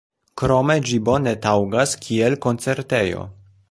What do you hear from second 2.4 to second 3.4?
koncertejo.